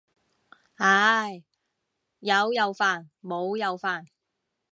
[0.77, 1.43] 唉，
[2.21, 4.07] 有又煩冇又煩。